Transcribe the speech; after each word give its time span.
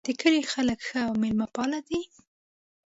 د 0.05 0.09
کلي 0.21 0.41
خلک 0.53 0.79
ښه 0.87 0.99
او 1.07 1.13
میلمه 1.21 1.47
پال 1.55 1.71
دي 1.87 1.99